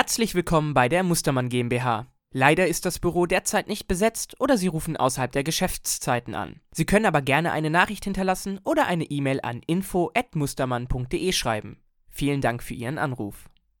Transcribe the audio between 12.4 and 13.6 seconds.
Dank für Ihren Anruf.